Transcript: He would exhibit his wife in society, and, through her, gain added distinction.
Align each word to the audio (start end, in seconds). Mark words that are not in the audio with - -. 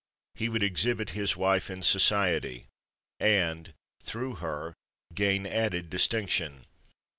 He 0.33 0.49
would 0.49 0.63
exhibit 0.63 1.11
his 1.11 1.37
wife 1.37 1.69
in 1.69 1.83
society, 1.83 2.65
and, 3.19 3.71
through 4.01 4.33
her, 4.37 4.73
gain 5.13 5.45
added 5.45 5.91
distinction. 5.91 6.63